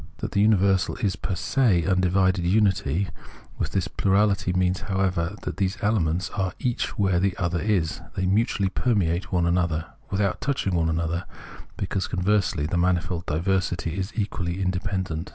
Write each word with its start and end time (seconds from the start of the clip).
That 0.17 0.31
the 0.31 0.47
miiversal 0.47 1.03
is 1.03 1.15
fcr 1.15 1.37
se 1.37 1.83
in 1.83 1.87
undivided 1.87 2.43
unity 2.43 3.09
with 3.59 3.71
this 3.71 3.87
plurality 3.87 4.51
means, 4.51 4.81
however, 4.81 5.35
that 5.43 5.57
these 5.57 5.77
elements 5.83 6.31
are 6.31 6.53
each 6.57 6.97
where 6.97 7.19
the 7.19 7.37
other 7.37 7.59
is; 7.61 8.01
they 8.15 8.23
m.utually 8.23 8.73
permeate 8.73 9.31
one 9.31 9.45
another— 9.45 9.85
without 10.09 10.41
touching 10.41 10.73
one 10.73 10.89
another, 10.89 11.25
because, 11.77 12.07
conversely, 12.07 12.65
the 12.65 12.77
manifold 12.77 13.27
diversity 13.27 13.95
is 13.95 14.11
equally 14.15 14.59
independent. 14.59 15.29